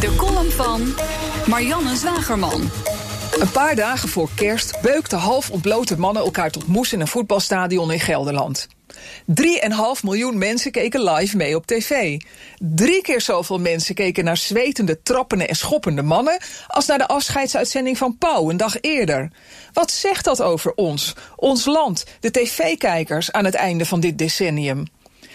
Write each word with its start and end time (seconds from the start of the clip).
De 0.00 0.14
column 0.16 0.50
van 0.50 0.94
Marianne 1.46 1.96
Zwagerman. 1.96 2.70
Een 3.38 3.50
paar 3.50 3.76
dagen 3.76 4.08
voor 4.08 4.28
kerst 4.34 4.80
beukten 4.80 5.18
half 5.18 5.50
ontblote 5.50 5.98
mannen 5.98 6.22
elkaar 6.22 6.50
tot 6.50 6.66
moes 6.66 6.92
in 6.92 7.00
een 7.00 7.08
voetbalstadion 7.08 7.92
in 7.92 8.00
Gelderland. 8.00 8.68
3,5 9.26 10.02
miljoen 10.02 10.38
mensen 10.38 10.70
keken 10.70 11.04
live 11.04 11.36
mee 11.36 11.56
op 11.56 11.66
tv. 11.66 12.20
Drie 12.58 13.02
keer 13.02 13.20
zoveel 13.20 13.58
mensen 13.58 13.94
keken 13.94 14.24
naar 14.24 14.36
zwetende, 14.36 15.02
trappende 15.02 15.46
en 15.46 15.54
schoppende 15.54 16.02
mannen... 16.02 16.38
als 16.66 16.86
naar 16.86 16.98
de 16.98 17.08
afscheidsuitzending 17.08 17.98
van 17.98 18.18
Pauw 18.18 18.50
een 18.50 18.56
dag 18.56 18.80
eerder. 18.80 19.30
Wat 19.72 19.90
zegt 19.90 20.24
dat 20.24 20.42
over 20.42 20.72
ons, 20.74 21.14
ons 21.36 21.64
land, 21.64 22.04
de 22.20 22.30
tv-kijkers 22.30 23.32
aan 23.32 23.44
het 23.44 23.54
einde 23.54 23.86
van 23.86 24.00
dit 24.00 24.18
decennium? 24.18 24.84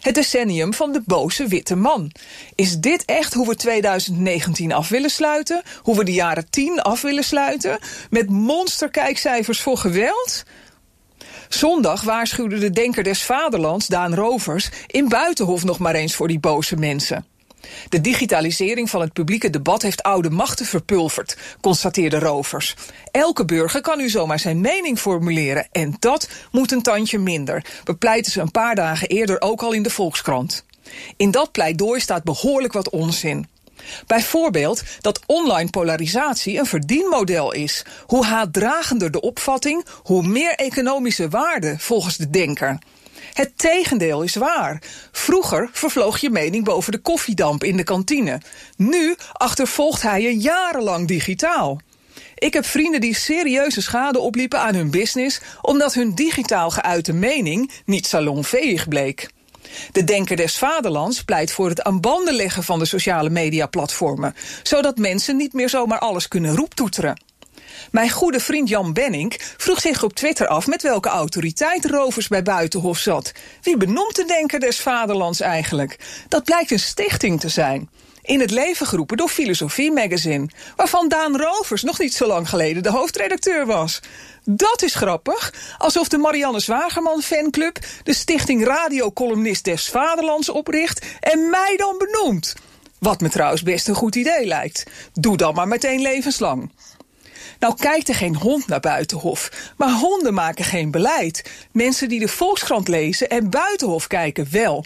Het 0.00 0.14
decennium 0.14 0.74
van 0.74 0.92
de 0.92 1.02
boze 1.04 1.46
witte 1.46 1.76
man. 1.76 2.12
Is 2.54 2.78
dit 2.78 3.04
echt 3.04 3.34
hoe 3.34 3.48
we 3.48 3.54
2019 3.54 4.72
af 4.72 4.88
willen 4.88 5.10
sluiten? 5.10 5.62
Hoe 5.82 5.96
we 5.96 6.04
de 6.04 6.12
jaren 6.12 6.50
10 6.50 6.82
af 6.82 7.02
willen 7.02 7.24
sluiten? 7.24 7.78
Met 8.10 8.30
monsterkijkcijfers 8.30 9.60
voor 9.60 9.76
geweld? 9.76 10.44
Zondag 11.48 12.02
waarschuwde 12.02 12.58
de 12.58 12.70
denker 12.70 13.02
des 13.02 13.22
vaderlands, 13.22 13.86
Daan 13.86 14.14
Rovers, 14.14 14.68
in 14.86 15.08
Buitenhof 15.08 15.64
nog 15.64 15.78
maar 15.78 15.94
eens 15.94 16.14
voor 16.14 16.28
die 16.28 16.40
boze 16.40 16.76
mensen. 16.76 17.26
De 17.88 18.00
digitalisering 18.00 18.90
van 18.90 19.00
het 19.00 19.12
publieke 19.12 19.50
debat 19.50 19.82
heeft 19.82 20.02
oude 20.02 20.30
machten 20.30 20.66
verpulverd, 20.66 21.36
constateerde 21.60 22.18
Rovers. 22.18 22.74
Elke 23.10 23.44
burger 23.44 23.80
kan 23.80 23.98
nu 23.98 24.08
zomaar 24.08 24.38
zijn 24.38 24.60
mening 24.60 24.98
formuleren 24.98 25.68
en 25.72 25.96
dat 25.98 26.28
moet 26.50 26.72
een 26.72 26.82
tandje 26.82 27.18
minder, 27.18 27.64
bepleiten 27.84 28.32
ze 28.32 28.40
een 28.40 28.50
paar 28.50 28.74
dagen 28.74 29.08
eerder 29.08 29.40
ook 29.40 29.62
al 29.62 29.72
in 29.72 29.82
de 29.82 29.90
Volkskrant. 29.90 30.64
In 31.16 31.30
dat 31.30 31.52
pleidooi 31.52 32.00
staat 32.00 32.24
behoorlijk 32.24 32.72
wat 32.72 32.90
onzin. 32.90 33.46
Bijvoorbeeld 34.06 34.82
dat 35.00 35.20
online 35.26 35.70
polarisatie 35.70 36.58
een 36.58 36.66
verdienmodel 36.66 37.52
is. 37.52 37.84
Hoe 38.06 38.24
haatdragender 38.24 39.10
de 39.10 39.20
opvatting, 39.20 39.86
hoe 40.02 40.26
meer 40.26 40.54
economische 40.54 41.28
waarde 41.28 41.74
volgens 41.78 42.16
de 42.16 42.30
denker. 42.30 42.78
Het 43.32 43.52
tegendeel 43.56 44.22
is 44.22 44.34
waar. 44.34 44.82
Vroeger 45.12 45.68
vervloog 45.72 46.18
je 46.18 46.30
mening 46.30 46.64
boven 46.64 46.92
de 46.92 46.98
koffiedamp 46.98 47.64
in 47.64 47.76
de 47.76 47.84
kantine. 47.84 48.40
Nu 48.76 49.16
achtervolgt 49.32 50.02
hij 50.02 50.22
je 50.22 50.38
jarenlang 50.38 51.08
digitaal. 51.08 51.80
Ik 52.34 52.52
heb 52.52 52.64
vrienden 52.64 53.00
die 53.00 53.14
serieuze 53.14 53.82
schade 53.82 54.18
opliepen 54.18 54.60
aan 54.60 54.74
hun 54.74 54.90
business 54.90 55.40
omdat 55.62 55.94
hun 55.94 56.14
digitaal 56.14 56.70
geuite 56.70 57.12
mening 57.12 57.70
niet 57.84 58.06
salonveeg 58.06 58.88
bleek. 58.88 59.28
De 59.92 60.04
Denker 60.04 60.36
des 60.36 60.58
Vaderlands 60.58 61.24
pleit 61.24 61.52
voor 61.52 61.68
het 61.68 61.82
aan 61.82 62.00
banden 62.00 62.34
leggen 62.34 62.62
van 62.62 62.78
de 62.78 62.84
sociale 62.84 63.30
mediaplatformen, 63.30 64.34
zodat 64.62 64.96
mensen 64.96 65.36
niet 65.36 65.52
meer 65.52 65.68
zomaar 65.68 65.98
alles 65.98 66.28
kunnen 66.28 66.56
roeptoeteren. 66.56 67.26
Mijn 67.90 68.10
goede 68.10 68.40
vriend 68.40 68.68
Jan 68.68 68.92
Benning 68.92 69.40
vroeg 69.56 69.80
zich 69.80 70.02
op 70.02 70.14
Twitter 70.14 70.46
af 70.46 70.66
met 70.66 70.82
welke 70.82 71.08
autoriteit 71.08 71.84
Rovers 71.84 72.28
bij 72.28 72.42
Buitenhof 72.42 72.98
zat. 72.98 73.32
Wie 73.62 73.76
benoemt 73.76 74.16
de 74.16 74.24
Denker 74.24 74.60
des 74.60 74.80
Vaderlands 74.80 75.40
eigenlijk? 75.40 75.96
Dat 76.28 76.44
blijkt 76.44 76.70
een 76.70 76.78
stichting 76.78 77.40
te 77.40 77.48
zijn 77.48 77.88
in 78.28 78.40
het 78.40 78.50
leven 78.50 78.86
geroepen 78.86 79.16
door 79.16 79.28
Filosofie 79.28 79.92
Magazine, 79.92 80.48
waarvan 80.76 81.08
Daan 81.08 81.36
Rovers 81.36 81.82
nog 81.82 81.98
niet 81.98 82.14
zo 82.14 82.26
lang 82.26 82.48
geleden 82.48 82.82
de 82.82 82.90
hoofdredacteur 82.90 83.66
was. 83.66 84.00
Dat 84.44 84.82
is 84.82 84.94
grappig, 84.94 85.54
alsof 85.78 86.08
de 86.08 86.18
Marianne 86.18 86.60
Zwagerman 86.60 87.22
fanclub 87.22 87.78
de 88.02 88.14
stichting 88.14 88.64
Radiocolumnist 88.64 89.64
des 89.64 89.88
Vaderlands 89.88 90.48
opricht 90.48 91.06
en 91.20 91.50
mij 91.50 91.74
dan 91.76 91.98
benoemt. 91.98 92.54
Wat 92.98 93.20
me 93.20 93.28
trouwens 93.28 93.62
best 93.62 93.88
een 93.88 93.94
goed 93.94 94.14
idee 94.14 94.46
lijkt. 94.46 94.82
Doe 95.12 95.36
dan 95.36 95.54
maar 95.54 95.68
meteen 95.68 96.00
levenslang. 96.00 96.70
Nou 97.58 97.74
kijkt 97.76 98.08
er 98.08 98.14
geen 98.14 98.36
hond 98.36 98.66
naar 98.66 98.80
Buitenhof, 98.80 99.50
maar 99.76 99.92
honden 99.92 100.34
maken 100.34 100.64
geen 100.64 100.90
beleid. 100.90 101.50
Mensen 101.72 102.08
die 102.08 102.20
de 102.20 102.28
Volkskrant 102.28 102.88
lezen 102.88 103.28
en 103.28 103.50
Buitenhof 103.50 104.06
kijken 104.06 104.48
wel. 104.50 104.84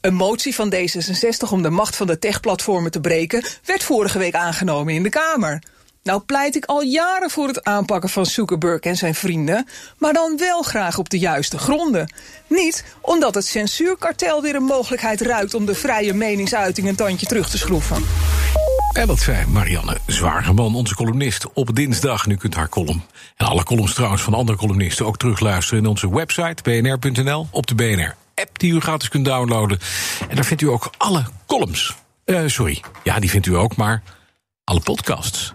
Een 0.00 0.14
motie 0.14 0.54
van 0.54 0.74
D66 0.74 1.50
om 1.50 1.62
de 1.62 1.70
macht 1.70 1.96
van 1.96 2.06
de 2.06 2.18
techplatformen 2.18 2.90
te 2.90 3.00
breken 3.00 3.44
werd 3.64 3.82
vorige 3.82 4.18
week 4.18 4.34
aangenomen 4.34 4.94
in 4.94 5.02
de 5.02 5.08
Kamer. 5.08 5.62
Nou 6.02 6.20
pleit 6.20 6.56
ik 6.56 6.64
al 6.64 6.82
jaren 6.82 7.30
voor 7.30 7.46
het 7.46 7.64
aanpakken 7.64 8.10
van 8.10 8.26
Zuckerberg 8.26 8.80
en 8.80 8.96
zijn 8.96 9.14
vrienden, 9.14 9.68
maar 9.98 10.12
dan 10.12 10.36
wel 10.36 10.62
graag 10.62 10.98
op 10.98 11.08
de 11.10 11.18
juiste 11.18 11.58
gronden. 11.58 12.12
Niet 12.46 12.84
omdat 13.00 13.34
het 13.34 13.46
censuurkartel 13.46 14.42
weer 14.42 14.54
een 14.54 14.62
mogelijkheid 14.62 15.20
ruikt 15.20 15.54
om 15.54 15.66
de 15.66 15.74
vrije 15.74 16.14
meningsuiting 16.14 16.88
een 16.88 16.96
tandje 16.96 17.26
terug 17.26 17.50
te 17.50 17.58
schroeven. 17.58 18.04
En 18.94 19.06
dat 19.06 19.20
zei 19.20 19.46
Marianne 19.46 19.98
Zwageman, 20.06 20.74
onze 20.74 20.94
columnist, 20.94 21.52
op 21.52 21.74
dinsdag. 21.74 22.26
Nu 22.26 22.36
kunt 22.36 22.54
haar 22.54 22.68
column 22.68 23.02
en 23.36 23.46
alle 23.46 23.64
columns 23.64 23.94
trouwens 23.94 24.22
van 24.22 24.34
andere 24.34 24.58
columnisten 24.58 25.06
ook 25.06 25.16
terugluisteren 25.16 25.82
in 25.82 25.88
onze 25.88 26.14
website 26.14 26.62
bnr.nl 26.62 27.46
op 27.50 27.66
de 27.66 27.74
BNR-app 27.74 28.58
die 28.58 28.72
u 28.72 28.80
gratis 28.80 29.08
kunt 29.08 29.24
downloaden. 29.24 29.78
En 30.28 30.34
daar 30.34 30.44
vindt 30.44 30.62
u 30.62 30.68
ook 30.68 30.90
alle 30.96 31.24
columns. 31.46 31.94
Uh, 32.24 32.42
sorry, 32.46 32.82
ja, 33.02 33.18
die 33.18 33.30
vindt 33.30 33.46
u 33.46 33.56
ook, 33.56 33.76
maar 33.76 34.02
alle 34.64 34.80
podcasts. 34.80 35.54